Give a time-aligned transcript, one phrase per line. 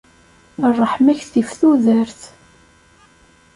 [0.71, 2.21] Ṛṛeḥma-k tif tudert.